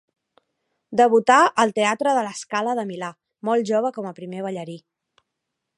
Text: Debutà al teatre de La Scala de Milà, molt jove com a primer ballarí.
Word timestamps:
Debutà 1.01 1.37
al 1.63 1.73
teatre 1.79 2.15
de 2.19 2.23
La 2.29 2.33
Scala 2.41 2.75
de 2.81 2.85
Milà, 2.93 3.11
molt 3.51 3.69
jove 3.73 3.95
com 3.99 4.07
a 4.13 4.17
primer 4.21 4.45
ballarí. 4.47 4.79